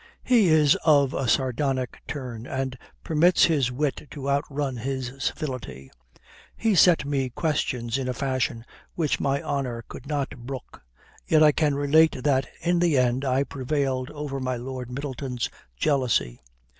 [0.23, 5.91] He is of a sardonic turn, and permits his wit to outrun his civility.
[6.57, 10.81] He set me questions in a fashion which my honour could not brook.
[11.27, 16.41] Yet I can relate that in the end I prevailed over my Lord Middleton's jealousy.